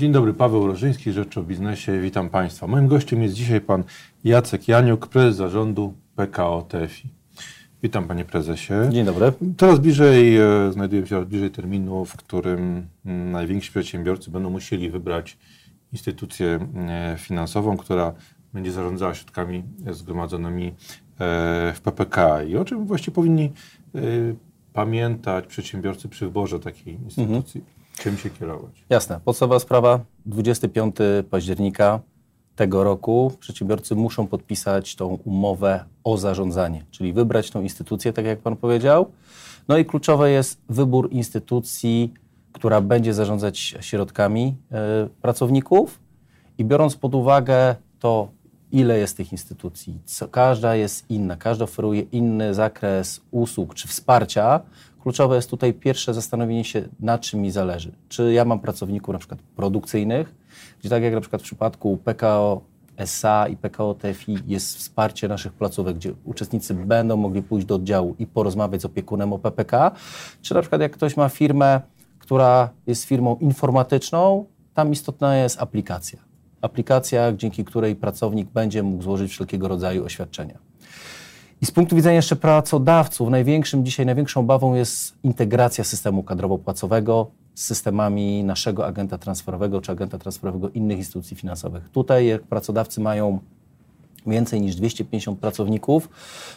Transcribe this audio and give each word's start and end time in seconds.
Dzień 0.00 0.12
dobry, 0.12 0.34
Paweł 0.34 0.66
Rożyński, 0.66 1.12
Rzecz 1.12 1.38
o 1.38 1.42
Biznesie. 1.42 2.00
Witam 2.00 2.28
Państwa. 2.28 2.66
Moim 2.66 2.86
gościem 2.86 3.22
jest 3.22 3.34
dzisiaj 3.34 3.60
pan 3.60 3.84
Jacek 4.24 4.68
Janiuk, 4.68 5.06
prezes 5.06 5.36
zarządu 5.36 5.94
PKO 6.16 6.62
TFI. 6.68 7.08
Witam 7.82 8.04
Panie 8.04 8.24
Prezesie. 8.24 8.74
Dzień 8.90 9.04
dobry. 9.04 9.32
Coraz 9.58 9.78
bliżej, 9.78 10.36
e, 10.36 10.72
znajdujemy 10.72 11.08
się 11.08 11.26
bliżej 11.26 11.50
terminu, 11.50 12.04
w 12.04 12.16
którym 12.16 12.86
najwięksi 13.04 13.70
przedsiębiorcy 13.70 14.30
będą 14.30 14.50
musieli 14.50 14.90
wybrać 14.90 15.38
instytucję 15.92 16.58
finansową, 17.18 17.76
która 17.76 18.12
będzie 18.52 18.72
zarządzała 18.72 19.14
środkami 19.14 19.62
zgromadzonymi 19.90 20.66
e, 20.66 20.72
w 21.74 21.80
PPK. 21.84 22.42
I 22.42 22.56
o 22.56 22.64
czym 22.64 22.86
właściwie 22.86 23.14
powinni 23.14 23.44
e, 23.94 24.00
pamiętać 24.72 25.46
przedsiębiorcy 25.46 26.08
przy 26.08 26.24
wyborze 26.24 26.60
takiej 26.60 26.94
instytucji? 26.94 27.79
Czym 28.00 28.18
się 28.18 28.30
kierować? 28.30 28.84
Jasne. 28.90 29.20
Podstawowa 29.24 29.58
sprawa, 29.58 30.00
25 30.26 30.96
października 31.30 32.00
tego 32.56 32.84
roku 32.84 33.32
przedsiębiorcy 33.40 33.94
muszą 33.94 34.26
podpisać 34.26 34.96
tą 34.96 35.06
umowę 35.24 35.84
o 36.04 36.18
zarządzanie, 36.18 36.84
czyli 36.90 37.12
wybrać 37.12 37.50
tą 37.50 37.62
instytucję, 37.62 38.12
tak 38.12 38.24
jak 38.24 38.38
Pan 38.38 38.56
powiedział. 38.56 39.10
No 39.68 39.78
i 39.78 39.84
kluczowe 39.84 40.30
jest 40.30 40.60
wybór 40.68 41.08
instytucji, 41.12 42.14
która 42.52 42.80
będzie 42.80 43.14
zarządzać 43.14 43.58
środkami 43.80 44.56
e, 44.72 45.08
pracowników 45.22 46.00
i 46.58 46.64
biorąc 46.64 46.96
pod 46.96 47.14
uwagę 47.14 47.76
to, 47.98 48.28
ile 48.72 48.98
jest 48.98 49.16
tych 49.16 49.32
instytucji, 49.32 49.98
co, 50.04 50.28
każda 50.28 50.76
jest 50.76 51.10
inna, 51.10 51.36
każda 51.36 51.64
oferuje 51.64 52.00
inny 52.00 52.54
zakres 52.54 53.20
usług 53.30 53.74
czy 53.74 53.88
wsparcia, 53.88 54.60
kluczowe 55.02 55.36
jest 55.36 55.50
tutaj 55.50 55.74
pierwsze 55.74 56.14
zastanowienie 56.14 56.64
się, 56.64 56.88
na 57.00 57.18
czym 57.18 57.40
mi 57.40 57.50
zależy. 57.50 57.92
Czy 58.08 58.32
ja 58.32 58.44
mam 58.44 58.60
pracowników 58.60 59.12
na 59.12 59.18
przykład 59.18 59.40
produkcyjnych, 59.56 60.34
gdzie 60.80 60.88
tak 60.88 61.02
jak 61.02 61.14
na 61.14 61.20
przykład 61.20 61.42
w 61.42 61.44
przypadku 61.44 61.96
PKO 61.96 62.60
SA 62.96 63.48
i 63.48 63.56
PKO 63.56 63.94
TFI 63.94 64.38
jest 64.46 64.76
wsparcie 64.76 65.28
naszych 65.28 65.52
placówek, 65.52 65.96
gdzie 65.96 66.12
uczestnicy 66.24 66.74
będą 66.74 67.16
mogli 67.16 67.42
pójść 67.42 67.66
do 67.66 67.74
oddziału 67.74 68.14
i 68.18 68.26
porozmawiać 68.26 68.82
z 68.82 68.84
opiekunem 68.84 69.32
o 69.32 69.38
PPK, 69.38 69.90
czy 70.42 70.54
na 70.54 70.60
przykład 70.60 70.80
jak 70.80 70.92
ktoś 70.92 71.16
ma 71.16 71.28
firmę, 71.28 71.80
która 72.18 72.70
jest 72.86 73.04
firmą 73.04 73.36
informatyczną, 73.36 74.44
tam 74.74 74.92
istotna 74.92 75.36
jest 75.36 75.62
aplikacja. 75.62 76.18
Aplikacja, 76.60 77.32
dzięki 77.32 77.64
której 77.64 77.96
pracownik 77.96 78.50
będzie 78.50 78.82
mógł 78.82 79.02
złożyć 79.02 79.30
wszelkiego 79.32 79.68
rodzaju 79.68 80.04
oświadczenia. 80.04 80.69
I 81.62 81.66
z 81.66 81.70
punktu 81.70 81.96
widzenia 81.96 82.16
jeszcze 82.16 82.36
pracodawców, 82.36 83.30
największym 83.30 83.84
dzisiaj, 83.84 84.06
największą 84.06 84.40
obawą 84.40 84.74
jest 84.74 85.14
integracja 85.22 85.84
systemu 85.84 86.22
kadrowo-płacowego 86.22 87.26
z 87.54 87.64
systemami 87.64 88.44
naszego 88.44 88.86
agenta 88.86 89.18
transferowego 89.18 89.80
czy 89.80 89.92
agenta 89.92 90.18
transferowego 90.18 90.68
innych 90.68 90.98
instytucji 90.98 91.36
finansowych. 91.36 91.88
Tutaj, 91.88 92.26
jak 92.26 92.42
pracodawcy 92.42 93.00
mają 93.00 93.38
więcej 94.26 94.60
niż 94.60 94.76
250 94.76 95.38
pracowników, 95.40 96.08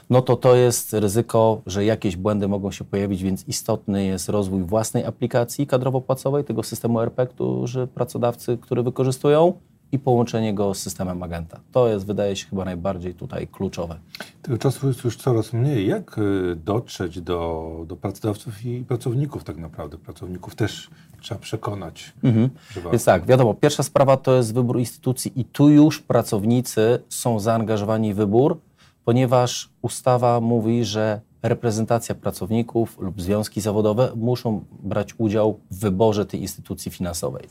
no 0.10 0.22
to 0.22 0.36
to 0.36 0.56
jest 0.56 0.94
ryzyko, 0.94 1.62
że 1.66 1.86
jakieś 1.86 2.16
błędy 2.16 2.48
mogą 2.48 2.72
się 2.72 2.84
pojawić, 2.84 3.24
więc 3.24 3.48
istotny 3.48 4.06
jest 4.06 4.30
rozwój 4.30 4.64
własnej 4.64 5.06
aplikacji 5.06 5.68
kadrowo-płacowej, 5.68 6.44
tego 6.44 6.64
systemu 6.64 7.02
RP, 7.02 7.28
który 7.28 7.88
pracodawcy, 7.88 8.58
który 8.58 8.84
wykorzystują 8.84 9.54
i 9.94 10.00
połączenie 10.00 10.54
go 10.54 10.74
z 10.74 10.80
systemem 10.80 11.24
agenta. 11.24 11.60
To 11.72 11.88
jest, 11.88 12.06
wydaje 12.06 12.36
się, 12.36 12.48
chyba 12.48 12.66
najbardziej 12.66 13.14
tutaj 13.14 13.48
kluczowe. 13.48 14.00
Tego 14.42 14.58
czasu 14.58 14.88
jest 14.88 15.04
już 15.04 15.18
coraz 15.18 15.54
mniej. 15.54 15.88
Jak 15.88 16.18
y, 16.18 16.56
dotrzeć 16.56 17.22
do, 17.22 17.70
do 17.88 17.96
pracodawców 17.96 18.66
i 18.66 18.86
pracowników 18.86 19.44
tak 19.44 19.58
naprawdę? 19.58 19.98
Pracowników 19.98 20.56
też 20.56 20.90
trzeba 21.22 21.42
przekonać. 21.42 22.14
Mhm. 22.24 22.50
Więc 22.92 23.06
tak, 23.06 23.26
wiadomo, 23.26 23.54
pierwsza 23.54 23.84
sprawa 23.84 24.18
to 24.18 24.36
jest 24.36 24.54
wybór 24.54 24.80
instytucji 24.80 25.32
i 25.36 25.46
tu 25.46 25.70
już 25.70 26.00
pracownicy 26.00 27.00
są 27.10 27.40
zaangażowani 27.40 28.14
w 28.14 28.18
wybór, 28.18 28.60
ponieważ 29.06 29.70
ustawa 29.82 30.42
mówi, 30.42 30.86
że 30.86 31.22
reprezentacja 31.44 32.16
pracowników 32.16 33.00
lub 33.00 33.22
związki 33.22 33.62
zawodowe 33.62 34.12
muszą 34.16 34.66
brać 34.84 35.10
udział 35.18 35.60
w 35.72 35.80
wyborze 35.80 36.26
tej 36.26 36.42
instytucji 36.42 36.92
finansowej. 36.92 37.44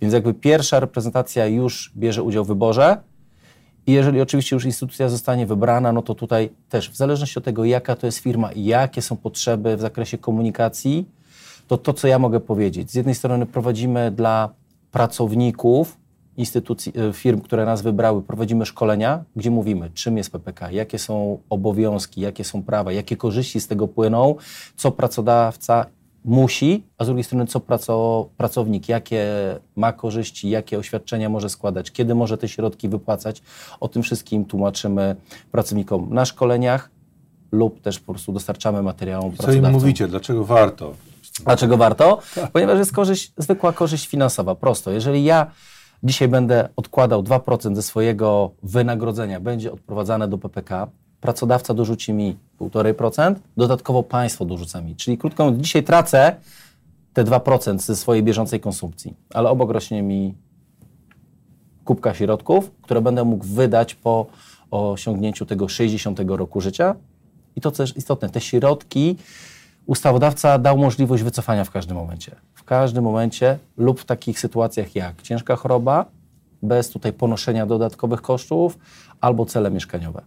Więc 0.00 0.14
jakby 0.14 0.34
pierwsza 0.34 0.80
reprezentacja 0.80 1.46
już 1.46 1.92
bierze 1.96 2.22
udział 2.22 2.44
w 2.44 2.48
wyborze 2.48 2.96
i 3.86 3.92
jeżeli 3.92 4.20
oczywiście 4.20 4.56
już 4.56 4.64
instytucja 4.64 5.08
zostanie 5.08 5.46
wybrana, 5.46 5.92
no 5.92 6.02
to 6.02 6.14
tutaj 6.14 6.50
też 6.68 6.90
w 6.90 6.96
zależności 6.96 7.38
od 7.38 7.44
tego, 7.44 7.64
jaka 7.64 7.96
to 7.96 8.06
jest 8.06 8.18
firma 8.18 8.52
i 8.52 8.64
jakie 8.64 9.02
są 9.02 9.16
potrzeby 9.16 9.76
w 9.76 9.80
zakresie 9.80 10.18
komunikacji, 10.18 11.08
to 11.68 11.78
to, 11.78 11.92
co 11.92 12.08
ja 12.08 12.18
mogę 12.18 12.40
powiedzieć. 12.40 12.90
Z 12.90 12.94
jednej 12.94 13.14
strony 13.14 13.46
prowadzimy 13.46 14.10
dla 14.10 14.50
pracowników 14.92 15.99
instytucji, 16.40 16.92
e, 17.08 17.12
firm, 17.12 17.40
które 17.40 17.64
nas 17.64 17.82
wybrały, 17.82 18.22
prowadzimy 18.22 18.66
szkolenia, 18.66 19.24
gdzie 19.36 19.50
mówimy, 19.50 19.90
czym 19.94 20.16
jest 20.16 20.30
PPK, 20.32 20.70
jakie 20.70 20.98
są 20.98 21.38
obowiązki, 21.50 22.20
jakie 22.20 22.44
są 22.44 22.62
prawa, 22.62 22.92
jakie 22.92 23.16
korzyści 23.16 23.60
z 23.60 23.68
tego 23.68 23.88
płyną, 23.88 24.34
co 24.76 24.90
pracodawca 24.90 25.86
musi, 26.24 26.82
a 26.98 27.04
z 27.04 27.06
drugiej 27.06 27.24
strony, 27.24 27.46
co 27.46 27.60
pracownik, 28.36 28.88
jakie 28.88 29.26
ma 29.76 29.92
korzyści, 29.92 30.50
jakie 30.50 30.78
oświadczenia 30.78 31.28
może 31.28 31.48
składać, 31.48 31.90
kiedy 31.90 32.14
może 32.14 32.38
te 32.38 32.48
środki 32.48 32.88
wypłacać. 32.88 33.42
O 33.80 33.88
tym 33.88 34.02
wszystkim 34.02 34.44
tłumaczymy 34.44 35.16
pracownikom 35.52 36.14
na 36.14 36.24
szkoleniach 36.24 36.90
lub 37.52 37.80
też 37.80 38.00
po 38.00 38.12
prostu 38.12 38.32
dostarczamy 38.32 38.82
materiałom 38.82 39.36
Co 39.36 39.52
im 39.52 39.70
mówicie? 39.70 40.08
Dlaczego 40.08 40.44
warto? 40.44 40.94
Dlaczego 41.44 41.76
warto? 41.76 42.18
Ponieważ 42.52 42.78
jest 42.78 42.92
korzyść, 42.92 43.32
zwykła 43.38 43.72
korzyść 43.72 44.08
finansowa. 44.08 44.54
Prosto. 44.54 44.90
Jeżeli 44.90 45.24
ja 45.24 45.50
Dzisiaj 46.02 46.28
będę 46.28 46.68
odkładał 46.76 47.22
2% 47.22 47.74
ze 47.74 47.82
swojego 47.82 48.50
wynagrodzenia, 48.62 49.40
będzie 49.40 49.72
odprowadzane 49.72 50.28
do 50.28 50.38
PPK. 50.38 50.88
Pracodawca 51.20 51.74
dorzuci 51.74 52.12
mi 52.12 52.36
1,5%, 52.60 53.34
dodatkowo 53.56 54.02
państwo 54.02 54.44
dorzuca 54.44 54.80
mi. 54.80 54.96
Czyli 54.96 55.18
krótko 55.18 55.44
mówiąc, 55.44 55.62
dzisiaj 55.62 55.82
tracę 55.82 56.36
te 57.12 57.24
2% 57.24 57.78
ze 57.78 57.96
swojej 57.96 58.22
bieżącej 58.22 58.60
konsumpcji, 58.60 59.14
ale 59.34 59.50
obok 59.50 59.70
rośnie 59.70 60.02
mi 60.02 60.34
kubka 61.84 62.14
środków, 62.14 62.70
które 62.82 63.00
będę 63.00 63.24
mógł 63.24 63.44
wydać 63.44 63.94
po 63.94 64.26
osiągnięciu 64.70 65.46
tego 65.46 65.68
60 65.68 66.20
roku 66.26 66.60
życia. 66.60 66.94
I 67.56 67.60
to 67.60 67.70
też 67.70 67.96
istotne, 67.96 68.30
te 68.30 68.40
środki 68.40 69.16
ustawodawca 69.90 70.58
dał 70.58 70.78
możliwość 70.78 71.22
wycofania 71.22 71.64
w 71.64 71.70
każdym 71.70 71.96
momencie. 71.96 72.36
W 72.54 72.64
każdym 72.64 73.04
momencie 73.04 73.58
lub 73.76 74.00
w 74.00 74.04
takich 74.04 74.40
sytuacjach 74.40 74.94
jak 74.94 75.22
ciężka 75.22 75.56
choroba, 75.56 76.06
bez 76.62 76.90
tutaj 76.90 77.12
ponoszenia 77.12 77.66
dodatkowych 77.66 78.22
kosztów, 78.22 78.78
albo 79.20 79.46
cele 79.46 79.70
mieszkaniowe. 79.70 80.22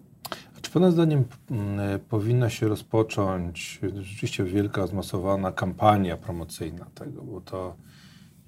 A 0.58 0.62
czy 0.62 0.72
Pana 0.72 0.92
zdaniem 0.92 1.24
mm, 1.52 2.00
powinna 2.00 2.50
się 2.50 2.68
rozpocząć 2.68 3.80
rzeczywiście 4.02 4.44
wielka, 4.44 4.88
zmasowana 4.88 5.52
kampania 5.52 6.18
promocyjna 6.18 6.86
tego, 6.96 7.22
bo 7.22 7.42
to 7.42 7.76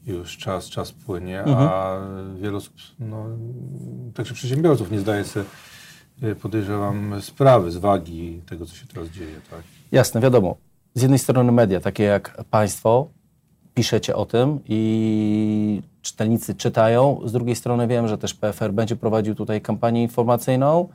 już 0.06 0.38
czas, 0.38 0.66
czas 0.66 0.92
płynie, 0.92 1.40
mhm. 1.40 1.70
a 1.72 2.00
wiele 2.42 2.58
osób, 2.58 2.74
no, 3.00 3.26
także 4.14 4.34
przedsiębiorców 4.34 4.92
nie 4.92 5.00
zdaje 5.00 5.24
sobie, 5.24 5.46
y, 6.24 6.36
podejrzewam, 6.36 7.22
sprawy 7.22 7.72
z 7.72 7.78
wagi 7.78 8.42
tego, 8.50 8.66
co 8.66 8.76
się 8.76 8.88
teraz 8.88 9.08
dzieje. 9.08 9.36
Tak? 9.52 9.62
Jasne, 9.92 10.22
wiadomo 10.22 10.58
z 10.96 11.02
jednej 11.02 11.20
strony 11.20 11.52
media, 11.52 11.80
takie 11.80 12.04
jak 12.04 12.44
Państwo, 12.50 13.08
piszecie 13.74 14.16
o 14.16 14.26
tym 14.26 14.60
i 14.66 15.82
czytelnicy 16.02 16.56
czytają. 16.56 17.22
Z 17.26 17.32
drugiej 17.32 17.56
strony 17.56 17.88
wiem, 17.88 18.08
że 18.08 18.18
też 18.18 18.34
PFR 18.34 18.74
będzie 18.74 18.96
prowadził 18.96 19.36
tutaj 19.36 19.62
kampanię 19.62 20.02
informacyjną 20.02 20.90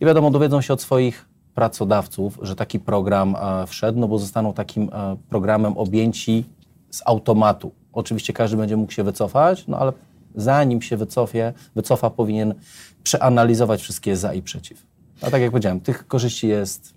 i 0.00 0.06
wiadomo, 0.06 0.30
dowiedzą 0.30 0.60
się 0.60 0.74
od 0.74 0.82
swoich 0.82 1.28
pracodawców, 1.54 2.38
że 2.42 2.56
taki 2.56 2.80
program 2.80 3.36
e, 3.36 3.66
wszedł, 3.66 3.98
no 3.98 4.08
bo 4.08 4.18
zostaną 4.18 4.52
takim 4.52 4.90
e, 4.92 5.16
programem 5.28 5.78
objęci 5.78 6.44
z 6.90 7.02
automatu. 7.06 7.72
Oczywiście 7.92 8.32
każdy 8.32 8.56
będzie 8.56 8.76
mógł 8.76 8.92
się 8.92 9.04
wycofać, 9.04 9.66
no 9.68 9.78
ale 9.78 9.92
zanim 10.34 10.82
się 10.82 10.96
wycofie, 10.96 11.52
wycofa, 11.74 12.10
powinien 12.10 12.54
przeanalizować 13.02 13.82
wszystkie 13.82 14.16
za 14.16 14.34
i 14.34 14.42
przeciw. 14.42 14.86
A 15.22 15.30
tak 15.30 15.42
jak 15.42 15.50
powiedziałem, 15.50 15.80
tych 15.80 16.06
korzyści 16.06 16.48
jest 16.48 16.95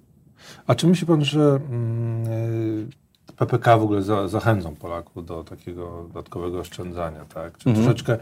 a 0.67 0.75
czy 0.75 0.87
myśli 0.87 1.07
Pan, 1.07 1.25
że 1.25 1.59
mm, 1.69 2.89
PPK 3.37 3.77
w 3.77 3.83
ogóle 3.83 4.01
za, 4.01 4.27
zachęcą 4.27 4.75
Polaków 4.75 5.25
do 5.25 5.43
takiego 5.43 6.03
dodatkowego 6.07 6.59
oszczędzania, 6.59 7.25
tak? 7.33 7.57
Czy 7.57 7.69
mhm. 7.69 7.85
troszeczkę 7.85 8.17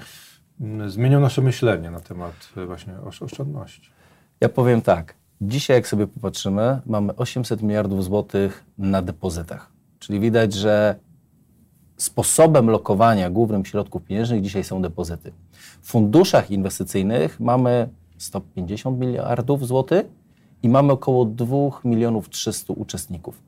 mm, 0.62 0.90
zmienią 0.90 1.20
nasze 1.20 1.42
myślenie 1.42 1.92
na 1.92 2.00
temat 2.00 2.34
właśnie 2.68 2.94
oszczędności? 3.22 3.90
Ja 4.42 4.50
powiem 4.50 4.82
tak. 4.82 5.16
Dzisiaj, 5.42 5.78
jak 5.78 5.88
sobie 5.88 6.08
popatrzymy, 6.08 6.82
mamy 6.86 7.16
800 7.16 7.62
miliardów 7.62 8.04
złotych 8.04 8.64
na 8.78 9.02
depozytach. 9.02 9.72
Czyli 10.00 10.20
widać, 10.20 10.54
że 10.54 10.96
sposobem 11.98 12.70
lokowania 12.70 13.30
głównym 13.30 13.66
środków 13.66 14.04
pieniężnych 14.04 14.42
dzisiaj 14.42 14.64
są 14.64 14.82
depozyty. 14.82 15.32
W 15.82 15.90
funduszach 15.90 16.52
inwestycyjnych 16.52 17.40
mamy 17.40 17.90
150 18.18 19.00
miliardów 19.00 19.68
złotych, 19.68 20.06
i 20.64 20.70
mamy 20.70 20.94
około 20.94 21.26
2 21.26 21.56
milionów 21.84 22.30
300 22.30 22.74
uczestników. 22.74 23.42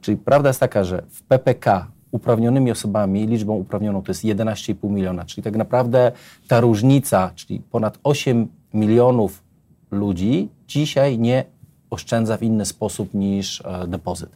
Czyli 0.00 0.16
prawda 0.16 0.48
jest 0.48 0.60
taka, 0.60 0.84
że 0.84 1.02
w 1.08 1.22
PPK 1.22 1.86
uprawnionymi 2.10 2.70
osobami, 2.70 3.26
liczbą 3.26 3.54
uprawnioną 3.54 4.02
to 4.02 4.10
jest 4.10 4.24
11,5 4.24 4.90
miliona, 4.90 5.24
czyli 5.24 5.42
tak 5.42 5.56
naprawdę 5.56 6.12
ta 6.48 6.60
różnica, 6.60 7.30
czyli 7.34 7.60
ponad 7.60 7.98
8 8.04 8.48
milionów 8.74 9.42
ludzi 9.90 10.48
dzisiaj 10.68 11.18
nie 11.18 11.44
oszczędza 11.90 12.36
w 12.36 12.42
inny 12.42 12.66
sposób 12.66 13.14
niż 13.14 13.62
e, 13.64 13.86
depozyt. 13.86 14.30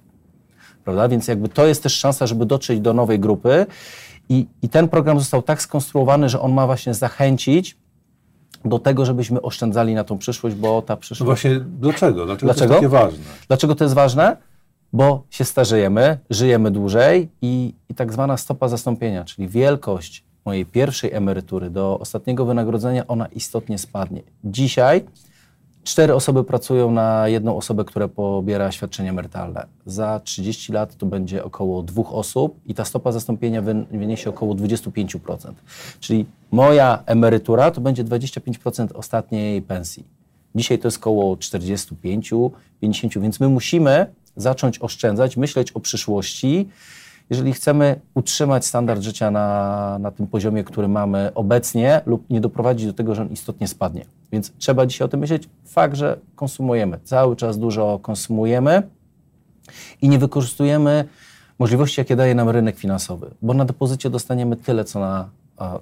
Prawda? 0.84 1.08
Więc 1.08 1.28
jakby 1.28 1.48
to 1.48 1.66
jest 1.66 1.82
też 1.82 1.96
szansa, 1.96 2.26
żeby 2.26 2.46
dotrzeć 2.46 2.80
do 2.80 2.94
nowej 2.94 3.20
grupy 3.20 3.66
i, 4.28 4.46
i 4.62 4.68
ten 4.68 4.88
program 4.88 5.18
został 5.18 5.42
tak 5.42 5.62
skonstruowany, 5.62 6.28
że 6.28 6.40
on 6.40 6.52
ma 6.52 6.66
właśnie 6.66 6.94
zachęcić 6.94 7.76
do 8.64 8.78
tego, 8.78 9.04
żebyśmy 9.04 9.42
oszczędzali 9.42 9.94
na 9.94 10.04
tą 10.04 10.18
przyszłość, 10.18 10.56
bo 10.56 10.82
ta 10.82 10.96
przyszłość... 10.96 11.20
No 11.20 11.26
właśnie, 11.26 11.60
dlaczego? 11.80 12.26
Dlaczego, 12.26 12.46
Dlaczego? 12.46 12.54
to 12.56 12.64
jest 12.64 12.68
takie 12.74 12.88
ważne? 12.88 13.24
Dlaczego 13.48 13.74
to 13.74 13.84
jest 13.84 13.94
ważne? 13.94 14.36
Bo 14.92 15.22
się 15.30 15.44
starzejemy, 15.44 16.18
żyjemy 16.30 16.70
dłużej 16.70 17.28
i, 17.42 17.74
i 17.88 17.94
tak 17.94 18.12
zwana 18.12 18.36
stopa 18.36 18.68
zastąpienia, 18.68 19.24
czyli 19.24 19.48
wielkość 19.48 20.24
mojej 20.44 20.66
pierwszej 20.66 21.12
emerytury 21.12 21.70
do 21.70 21.98
ostatniego 21.98 22.44
wynagrodzenia, 22.44 23.06
ona 23.06 23.26
istotnie 23.26 23.78
spadnie. 23.78 24.22
Dzisiaj 24.44 25.04
cztery 25.90 26.14
osoby 26.14 26.44
pracują 26.44 26.90
na 26.90 27.28
jedną 27.28 27.56
osobę, 27.56 27.84
która 27.84 28.08
pobiera 28.08 28.72
świadczenie 28.72 29.10
emerytalne. 29.10 29.66
Za 29.86 30.20
30 30.24 30.72
lat 30.72 30.96
to 30.96 31.06
będzie 31.06 31.44
około 31.44 31.82
dwóch 31.82 32.14
osób 32.14 32.60
i 32.66 32.74
ta 32.74 32.84
stopa 32.84 33.12
zastąpienia 33.12 33.62
wy- 33.62 33.84
wyniesie 33.90 34.30
około 34.30 34.54
25%. 34.54 35.52
Czyli 36.00 36.26
moja 36.50 37.02
emerytura 37.06 37.70
to 37.70 37.80
będzie 37.80 38.04
25% 38.04 38.88
ostatniej 38.94 39.62
pensji. 39.62 40.04
Dzisiaj 40.54 40.78
to 40.78 40.88
jest 40.88 40.98
około 40.98 41.36
45, 41.36 42.30
50, 42.80 43.18
więc 43.18 43.40
my 43.40 43.48
musimy 43.48 44.06
zacząć 44.36 44.78
oszczędzać, 44.78 45.36
myśleć 45.36 45.72
o 45.72 45.80
przyszłości, 45.80 46.68
jeżeli 47.30 47.52
chcemy 47.52 48.00
utrzymać 48.14 48.66
standard 48.66 49.02
życia 49.02 49.30
na, 49.30 49.98
na 50.00 50.10
tym 50.10 50.26
poziomie, 50.26 50.64
który 50.64 50.88
mamy 50.88 51.30
obecnie, 51.34 52.00
lub 52.06 52.30
nie 52.30 52.40
doprowadzić 52.40 52.86
do 52.86 52.92
tego, 52.92 53.14
że 53.14 53.22
on 53.22 53.28
istotnie 53.28 53.68
spadnie. 53.68 54.04
Więc 54.32 54.52
trzeba 54.58 54.86
dzisiaj 54.86 55.04
o 55.04 55.08
tym 55.08 55.20
myśleć. 55.20 55.48
Fakt, 55.64 55.96
że 55.96 56.18
konsumujemy, 56.36 56.98
cały 57.04 57.36
czas 57.36 57.58
dużo 57.58 57.98
konsumujemy 58.02 58.82
i 60.02 60.08
nie 60.08 60.18
wykorzystujemy 60.18 61.04
możliwości, 61.58 62.00
jakie 62.00 62.16
daje 62.16 62.34
nam 62.34 62.48
rynek 62.48 62.76
finansowy, 62.76 63.30
bo 63.42 63.54
na 63.54 63.64
depozycie 63.64 64.10
dostaniemy 64.10 64.56
tyle, 64.56 64.84
co, 64.84 65.00
na, 65.00 65.30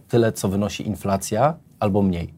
tyle, 0.08 0.32
co 0.32 0.48
wynosi 0.48 0.86
inflacja, 0.86 1.54
albo 1.80 2.02
mniej. 2.02 2.34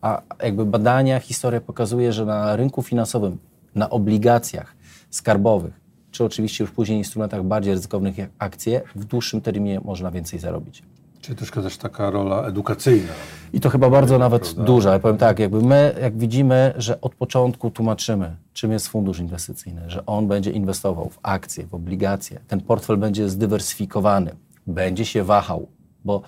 A 0.00 0.22
jakby 0.42 0.66
badania, 0.66 1.20
historia 1.20 1.60
pokazuje, 1.60 2.12
że 2.12 2.24
na 2.26 2.56
rynku 2.56 2.82
finansowym, 2.82 3.38
na 3.74 3.90
obligacjach 3.90 4.76
skarbowych, 5.10 5.80
czy 6.10 6.24
oczywiście 6.24 6.64
już 6.64 6.70
później 6.70 6.98
instrumentach 6.98 7.42
bardziej 7.42 7.74
ryzykownych 7.74 8.18
jak 8.18 8.30
akcje, 8.38 8.82
w 8.94 9.04
dłuższym 9.04 9.40
terminie 9.40 9.80
można 9.84 10.10
więcej 10.10 10.38
zarobić. 10.38 10.82
Czyli 11.20 11.36
troszkę 11.36 11.62
też 11.62 11.76
taka 11.76 12.10
rola 12.10 12.42
edukacyjna. 12.42 13.12
I 13.52 13.60
to 13.60 13.70
chyba 13.70 13.90
bardzo 13.90 14.18
nawet 14.18 14.42
prawda? 14.42 14.62
duża. 14.62 14.92
Ja 14.92 14.98
powiem 14.98 15.16
tak, 15.16 15.38
jakby 15.38 15.62
my, 15.62 15.94
jak 16.02 16.18
widzimy, 16.18 16.74
że 16.76 17.00
od 17.00 17.14
początku 17.14 17.70
tłumaczymy, 17.70 18.36
czym 18.52 18.72
jest 18.72 18.88
fundusz 18.88 19.18
inwestycyjny, 19.18 19.80
że 19.86 20.06
on 20.06 20.28
będzie 20.28 20.50
inwestował 20.50 21.08
w 21.08 21.18
akcje, 21.22 21.66
w 21.66 21.74
obligacje, 21.74 22.40
ten 22.48 22.60
portfel 22.60 22.96
będzie 22.96 23.28
zdywersyfikowany, 23.28 24.34
będzie 24.66 25.04
się 25.04 25.24
wahał, 25.24 25.68
bo 26.04 26.22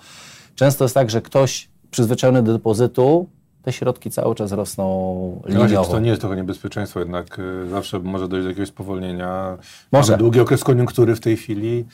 często 0.55 0.85
jest 0.85 0.95
tak, 0.95 1.09
że 1.09 1.21
ktoś 1.21 1.69
przyzwyczajony 1.91 2.43
do 2.43 2.53
depozytu, 2.53 3.29
te 3.63 3.73
środki 3.73 4.11
cały 4.11 4.35
czas 4.35 4.51
rosną 4.51 5.41
liniowo. 5.45 5.85
czy 5.85 5.91
to 5.91 5.99
nie 5.99 6.09
jest 6.09 6.21
trochę 6.21 6.35
niebezpieczeństwo, 6.35 6.99
jednak 6.99 7.39
y, 7.39 7.69
zawsze 7.69 7.99
może 7.99 8.27
dojść 8.27 8.43
do 8.43 8.49
jakiegoś 8.49 8.69
spowolnienia. 8.69 9.57
Może. 9.91 10.11
Mamy 10.11 10.17
długi 10.17 10.39
okres 10.39 10.63
koniunktury 10.63 11.15
w 11.15 11.19
tej 11.19 11.37
chwili 11.37 11.85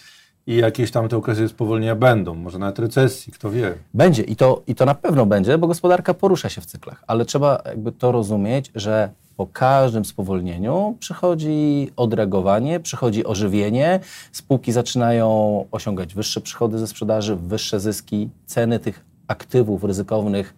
i 0.48 0.56
jakieś 0.56 0.92
tam 0.92 1.10
te 1.10 1.18
okresy 1.18 1.50
spowolnienia 1.50 1.96
będą, 1.96 2.36
może 2.36 2.60
nawet 2.60 2.80
recesji, 2.80 3.34
kto 3.34 3.52
wie. 3.52 3.74
Będzie 3.94 4.24
i 4.24 4.36
to, 4.36 4.62
i 4.68 4.76
to 4.76 4.86
na 4.86 4.96
pewno 4.96 5.26
będzie, 5.26 5.58
bo 5.58 5.68
gospodarka 5.68 6.14
porusza 6.14 6.50
się 6.50 6.62
w 6.62 6.66
cyklach, 6.66 7.04
ale 7.08 7.26
trzeba 7.26 7.62
jakby 7.66 7.92
to 7.92 8.12
rozumieć, 8.12 8.72
że 8.76 9.10
po 9.38 9.48
każdym 9.48 10.06
spowolnieniu 10.06 10.98
przychodzi 11.00 11.92
odreagowanie, 11.96 12.80
przychodzi 12.80 13.26
ożywienie, 13.26 14.00
spółki 14.32 14.72
zaczynają 14.72 15.66
osiągać 15.72 16.14
wyższe 16.14 16.42
przychody 16.42 16.80
ze 16.80 16.88
sprzedaży, 16.88 17.36
wyższe 17.36 17.80
zyski, 17.80 18.30
ceny 18.46 18.80
tych 18.80 19.06
aktywów 19.28 19.84
ryzykownych 19.84 20.54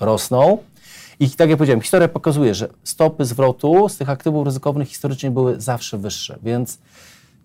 rosną. 0.00 0.58
I 1.20 1.30
tak 1.30 1.48
jak 1.48 1.58
powiedziałem, 1.58 1.80
historia 1.80 2.08
pokazuje, 2.08 2.54
że 2.54 2.68
stopy 2.84 3.24
zwrotu 3.24 3.88
z 3.88 3.96
tych 3.96 4.10
aktywów 4.10 4.46
ryzykownych 4.46 4.88
historycznie 4.88 5.30
były 5.30 5.60
zawsze 5.60 5.98
wyższe, 5.98 6.38
więc 6.42 6.78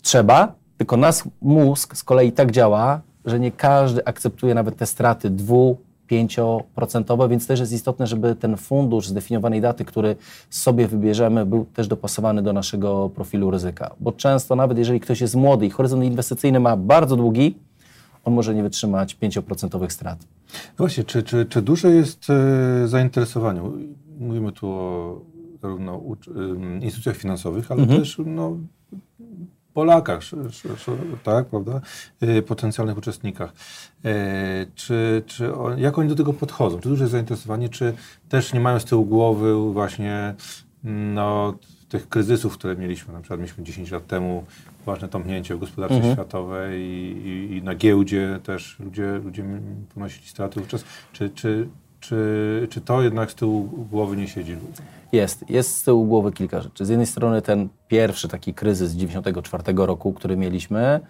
trzeba, 0.02 0.54
tylko 0.80 0.96
nasz 0.96 1.22
mózg 1.42 1.96
z 1.96 2.04
kolei 2.04 2.32
tak 2.32 2.50
działa, 2.50 3.00
że 3.24 3.40
nie 3.40 3.52
każdy 3.52 4.04
akceptuje 4.04 4.54
nawet 4.54 4.76
te 4.76 4.86
straty 4.86 5.30
dwu, 5.30 5.76
pięcioprocentowe, 6.06 7.28
więc 7.28 7.46
też 7.46 7.60
jest 7.60 7.72
istotne, 7.72 8.06
żeby 8.06 8.36
ten 8.36 8.56
fundusz 8.56 9.08
z 9.08 9.12
definiowanej 9.12 9.60
daty, 9.60 9.84
który 9.84 10.16
sobie 10.50 10.88
wybierzemy, 10.88 11.46
był 11.46 11.64
też 11.64 11.88
dopasowany 11.88 12.42
do 12.42 12.52
naszego 12.52 13.08
profilu 13.08 13.50
ryzyka. 13.50 13.90
Bo 14.00 14.12
często 14.12 14.56
nawet 14.56 14.78
jeżeli 14.78 15.00
ktoś 15.00 15.20
jest 15.20 15.34
młody 15.34 15.66
i 15.66 15.70
horyzont 15.70 16.04
inwestycyjny 16.04 16.60
ma 16.60 16.76
bardzo 16.76 17.16
długi, 17.16 17.54
on 18.24 18.34
może 18.34 18.54
nie 18.54 18.62
wytrzymać 18.62 19.16
5% 19.22 19.90
strat. 19.90 20.18
Właśnie, 20.78 21.04
czy, 21.04 21.22
czy, 21.22 21.46
czy 21.46 21.62
duże 21.62 21.90
jest 21.90 22.26
e, 22.30 22.88
zainteresowanie? 22.88 23.60
Mówimy 24.18 24.52
tu 24.52 24.70
o 24.70 25.20
zarówno 25.62 26.02
instytucjach 26.80 27.16
finansowych, 27.16 27.72
ale 27.72 27.86
też 27.86 28.20
no, 28.26 28.56
Polakach, 29.74 30.20
tak, 31.22 31.46
prawda? 31.46 31.80
E, 32.20 32.42
potencjalnych 32.42 32.98
uczestnikach. 32.98 33.52
E, 34.04 34.66
czy, 34.74 35.22
czy 35.26 35.54
on, 35.54 35.78
jak 35.78 35.98
oni 35.98 36.08
do 36.08 36.14
tego 36.14 36.32
podchodzą? 36.32 36.80
Czy 36.80 36.88
duże 36.88 37.08
zainteresowanie, 37.08 37.68
czy 37.68 37.94
też 38.28 38.52
nie 38.52 38.60
mają 38.60 38.80
z 38.80 38.84
tyłu 38.84 39.04
głowy 39.04 39.72
właśnie 39.72 40.34
no, 40.84 41.54
tych 41.88 42.08
kryzysów, 42.08 42.58
które 42.58 42.76
mieliśmy, 42.76 43.14
na 43.14 43.20
przykład 43.20 43.40
mieliśmy 43.40 43.64
10 43.64 43.90
lat 43.90 44.06
temu 44.06 44.44
ważne 44.86 45.08
tąpnięcie 45.08 45.54
w 45.54 45.58
gospodarce 45.58 46.12
światowej 46.12 46.82
i, 46.82 47.26
i, 47.26 47.56
i 47.56 47.62
na 47.62 47.74
giełdzie 47.74 48.40
też 48.42 48.78
ludzie, 48.78 49.20
ludzie 49.24 49.44
ponosili 49.94 50.26
straty 50.26 50.60
wówczas. 50.60 50.84
Czy, 51.12 51.30
czy, 51.30 51.68
czy, 52.00 52.66
czy 52.70 52.80
to 52.80 53.02
jednak 53.02 53.30
z 53.30 53.34
tyłu 53.34 53.68
głowy 53.90 54.16
nie 54.16 54.28
siedzi? 54.28 54.56
Jest, 55.12 55.50
jest 55.50 55.76
z 55.76 55.82
tyłu 55.82 56.06
głowy 56.06 56.32
kilka 56.32 56.60
rzeczy. 56.60 56.84
Z 56.84 56.88
jednej 56.88 57.06
strony 57.06 57.42
ten 57.42 57.68
pierwszy 57.88 58.28
taki 58.28 58.54
kryzys 58.54 58.90
z 58.90 58.96
94 58.96 59.62
roku, 59.76 60.12
który 60.12 60.36
mieliśmy 60.36 61.00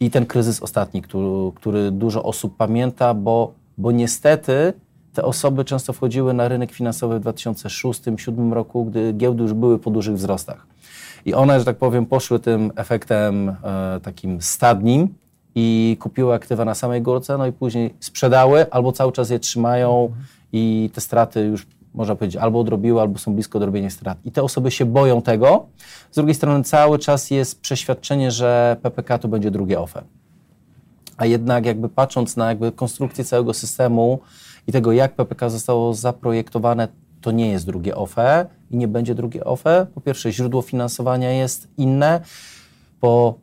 i 0.00 0.10
ten 0.10 0.26
kryzys 0.26 0.62
ostatni, 0.62 1.02
który, 1.02 1.52
który 1.54 1.90
dużo 1.90 2.22
osób 2.22 2.56
pamięta, 2.56 3.14
bo, 3.14 3.54
bo 3.78 3.92
niestety 3.92 4.72
te 5.12 5.22
osoby 5.22 5.64
często 5.64 5.92
wchodziły 5.92 6.34
na 6.34 6.48
rynek 6.48 6.72
finansowy 6.72 7.20
w 7.20 7.22
2006-2007 7.22 8.52
roku, 8.52 8.84
gdy 8.84 9.12
giełdy 9.12 9.42
już 9.42 9.52
były 9.52 9.78
po 9.78 9.90
dużych 9.90 10.14
wzrostach. 10.14 10.66
I 11.24 11.34
one, 11.34 11.58
że 11.58 11.64
tak 11.64 11.76
powiem, 11.76 12.06
poszły 12.06 12.38
tym 12.38 12.72
efektem 12.76 13.48
e, 13.48 14.00
takim 14.02 14.42
stadnim 14.42 15.14
i 15.54 15.96
kupiły 16.00 16.34
aktywa 16.34 16.64
na 16.64 16.74
samej 16.74 17.02
górce, 17.02 17.38
no 17.38 17.46
i 17.46 17.52
później 17.52 17.94
sprzedały 18.00 18.70
albo 18.70 18.92
cały 18.92 19.12
czas 19.12 19.30
je 19.30 19.38
trzymają 19.38 20.12
i 20.52 20.90
te 20.94 21.00
straty 21.00 21.40
już 21.40 21.66
można 21.94 22.14
powiedzieć, 22.14 22.36
albo 22.36 22.60
odrobiły, 22.60 23.00
albo 23.00 23.18
są 23.18 23.34
blisko 23.34 23.58
odrobienia 23.58 23.90
strat. 23.90 24.18
I 24.24 24.32
te 24.32 24.42
osoby 24.42 24.70
się 24.70 24.84
boją 24.84 25.22
tego. 25.22 25.66
Z 26.10 26.14
drugiej 26.14 26.34
strony 26.34 26.64
cały 26.64 26.98
czas 26.98 27.30
jest 27.30 27.60
przeświadczenie, 27.60 28.30
że 28.30 28.76
PPK 28.82 29.18
to 29.18 29.28
będzie 29.28 29.50
drugie 29.50 29.80
OFE. 29.80 30.02
A 31.16 31.26
jednak 31.26 31.66
jakby 31.66 31.88
patrząc 31.88 32.36
na 32.36 32.48
jakby 32.48 32.72
konstrukcję 32.72 33.24
całego 33.24 33.54
systemu 33.54 34.20
i 34.66 34.72
tego, 34.72 34.92
jak 34.92 35.14
PPK 35.14 35.50
zostało 35.50 35.94
zaprojektowane, 35.94 36.88
to 37.20 37.30
nie 37.30 37.50
jest 37.50 37.66
drugie 37.66 37.96
OFE 37.96 38.46
i 38.70 38.76
nie 38.76 38.88
będzie 38.88 39.14
drugie 39.14 39.44
OFE. 39.44 39.86
Po 39.94 40.00
pierwsze, 40.00 40.32
źródło 40.32 40.62
finansowania 40.62 41.30
jest 41.30 41.68
inne. 41.78 42.20
Po, 43.00 43.34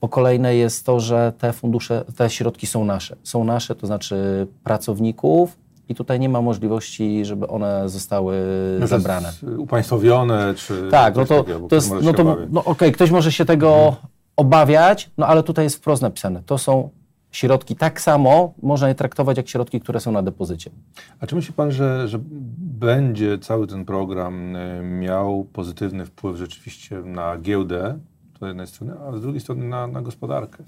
po 0.00 0.08
kolejne 0.08 0.56
jest 0.56 0.86
to, 0.86 1.00
że 1.00 1.32
te 1.38 1.52
fundusze, 1.52 2.04
te 2.16 2.30
środki 2.30 2.66
są 2.66 2.84
nasze. 2.84 3.16
Są 3.22 3.44
nasze, 3.44 3.74
to 3.74 3.86
znaczy 3.86 4.46
pracowników 4.64 5.58
i 5.88 5.94
tutaj 5.94 6.20
nie 6.20 6.28
ma 6.28 6.42
możliwości, 6.42 7.24
żeby 7.24 7.48
one 7.48 7.88
zostały 7.88 8.42
zabrane. 8.84 9.28
Jest 9.28 9.42
upaństwowione, 9.42 10.54
czy 10.54 10.88
Tak, 10.90 11.16
no 11.16 11.24
to, 11.24 11.44
takiego, 11.44 11.68
to 11.68 11.74
jest, 11.74 11.92
no 12.02 12.12
to, 12.12 12.22
obawiać. 12.22 12.48
no 12.52 12.64
okej, 12.64 12.92
ktoś 12.92 13.10
może 13.10 13.32
się 13.32 13.44
tego 13.44 13.96
obawiać, 14.36 15.10
no 15.18 15.26
ale 15.26 15.42
tutaj 15.42 15.64
jest 15.64 15.76
wprost 15.76 16.02
napisane, 16.02 16.42
to 16.46 16.58
są 16.58 16.90
środki 17.30 17.76
tak 17.76 18.00
samo, 18.00 18.54
można 18.62 18.88
je 18.88 18.94
traktować 18.94 19.36
jak 19.36 19.48
środki, 19.48 19.80
które 19.80 20.00
są 20.00 20.12
na 20.12 20.22
depozycie. 20.22 20.70
A 21.20 21.26
czy 21.26 21.34
myśli 21.34 21.54
Pan, 21.54 21.72
że, 21.72 22.08
że 22.08 22.18
będzie 22.80 23.38
cały 23.38 23.66
ten 23.66 23.84
program 23.84 24.56
y, 24.56 24.82
miał 24.82 25.44
pozytywny 25.52 26.06
wpływ 26.06 26.36
rzeczywiście 26.36 26.96
na 26.96 27.38
giełdę, 27.38 27.98
z 28.42 28.46
jednej 28.46 28.66
strony, 28.66 28.92
a 29.08 29.16
z 29.16 29.20
drugiej 29.20 29.40
strony 29.40 29.64
na, 29.64 29.86
na 29.86 30.02
gospodarkę? 30.02 30.64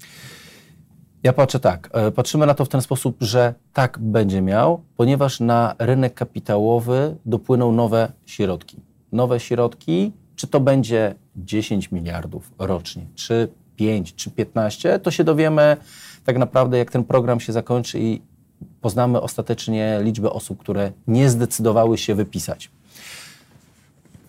Ja 1.23 1.33
patrzę 1.33 1.59
tak, 1.59 1.89
e, 1.93 2.11
patrzymy 2.11 2.45
na 2.45 2.53
to 2.53 2.65
w 2.65 2.69
ten 2.69 2.81
sposób, 2.81 3.17
że 3.21 3.53
tak 3.73 3.99
będzie 3.99 4.41
miał, 4.41 4.81
ponieważ 4.97 5.39
na 5.39 5.75
rynek 5.79 6.13
kapitałowy 6.13 7.15
dopłyną 7.25 7.71
nowe 7.71 8.11
środki. 8.25 8.77
Nowe 9.11 9.39
środki, 9.39 10.11
czy 10.35 10.47
to 10.47 10.59
będzie 10.59 11.15
10 11.35 11.91
miliardów 11.91 12.51
rocznie, 12.59 13.05
czy 13.15 13.47
5 13.75 14.15
czy 14.15 14.31
15, 14.31 14.99
to 14.99 15.11
się 15.11 15.23
dowiemy 15.23 15.77
tak 16.25 16.37
naprawdę, 16.37 16.77
jak 16.77 16.91
ten 16.91 17.03
program 17.03 17.39
się 17.39 17.53
zakończy 17.53 17.99
i 17.99 18.21
poznamy 18.81 19.21
ostatecznie 19.21 19.99
liczbę 20.01 20.29
osób, 20.29 20.59
które 20.59 20.91
nie 21.07 21.29
zdecydowały 21.29 21.97
się 21.97 22.15
wypisać. 22.15 22.71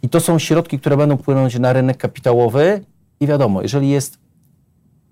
I 0.02 0.08
to 0.08 0.20
są 0.20 0.38
środki, 0.38 0.78
które 0.78 0.96
będą 0.96 1.16
płynąć 1.16 1.58
na 1.58 1.72
rynek 1.72 1.96
kapitałowy 1.96 2.84
i 3.22 3.26
wiadomo, 3.26 3.62
jeżeli 3.62 3.88
jest 3.88 4.18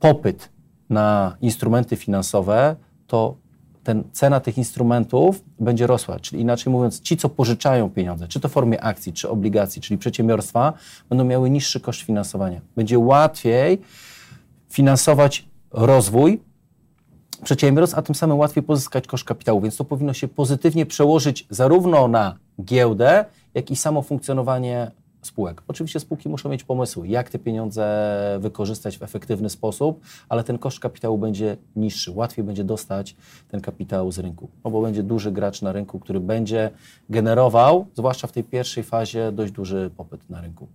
popyt 0.01 0.51
na 0.91 1.37
instrumenty 1.41 1.97
finansowe, 1.97 2.77
to 3.07 3.37
ten, 3.85 4.05
cena 4.13 4.41
tych 4.41 4.59
instrumentów 4.59 5.45
będzie 5.61 5.87
rosła. 5.87 6.21
Czyli 6.21 6.43
inaczej 6.43 6.73
mówiąc, 6.73 7.01
ci, 7.01 7.17
co 7.17 7.29
pożyczają 7.29 7.91
pieniądze, 7.91 8.29
czy 8.29 8.41
to 8.41 8.49
w 8.49 8.53
formie 8.53 8.85
akcji, 8.85 9.13
czy 9.13 9.29
obligacji, 9.29 9.83
czyli 9.83 9.99
przedsiębiorstwa, 9.99 10.73
będą 11.09 11.25
miały 11.25 11.51
niższy 11.51 11.81
koszt 11.81 12.01
finansowania. 12.01 12.61
Będzie 12.77 12.99
łatwiej 12.99 13.81
finansować 14.71 15.49
rozwój 15.71 16.41
przedsiębiorstw, 17.45 17.99
a 17.99 18.03
tym 18.03 18.15
samym 18.15 18.39
łatwiej 18.39 18.63
pozyskać 18.63 19.07
koszt 19.07 19.25
kapitału, 19.25 19.61
więc 19.61 19.77
to 19.77 19.85
powinno 19.85 20.13
się 20.13 20.29
pozytywnie 20.29 20.87
przełożyć 20.87 21.47
zarówno 21.51 22.09
na 22.09 22.37
giełdę, 22.65 23.25
jak 23.55 23.71
i 23.71 23.77
samo 23.77 24.03
funkcjonowanie 24.03 24.91
spółek. 25.23 25.63
Oczywiście 25.69 26.01
spółki 26.01 26.29
muszą 26.29 26.49
mieć 26.49 26.65
pomysły, 26.65 27.09
jak 27.09 27.31
te 27.31 27.39
pieniądze 27.39 28.39
wykorzystać 28.41 28.99
w 28.99 29.03
efektywny 29.03 29.51
sposób, 29.51 30.01
ale 30.29 30.45
ten 30.45 30.59
koszt 30.59 30.81
kapitału 30.81 31.19
będzie 31.19 31.57
niższy, 31.77 32.11
łatwiej 32.11 32.45
będzie 32.45 32.65
dostać 32.65 33.17
ten 33.49 33.61
kapitał 33.61 34.13
z 34.13 34.19
rynku, 34.19 34.49
no 34.65 34.71
bo 34.71 34.83
będzie 34.83 35.03
duży 35.03 35.33
gracz 35.33 35.63
na 35.63 35.73
rynku, 35.73 35.99
który 35.99 36.21
będzie 36.21 36.71
generował, 37.11 37.87
zwłaszcza 37.95 38.27
w 38.27 38.33
tej 38.33 38.45
pierwszej 38.45 38.85
fazie, 38.85 39.33
dość 39.33 39.53
duży 39.53 39.91
popyt 39.97 40.31
na 40.31 40.41
rynku. 40.41 40.69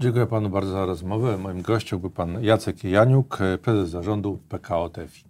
Dziękuję 0.00 0.26
panu 0.26 0.50
bardzo 0.50 0.72
za 0.72 0.86
rozmowę. 0.86 1.38
Moim 1.38 1.62
gościem 1.62 1.98
był 1.98 2.10
pan 2.10 2.44
Jacek 2.44 2.84
Janiuk, 2.84 3.38
prezes 3.62 3.90
zarządu 3.90 4.38
PKO 4.48 4.88
TEFI. 4.88 5.24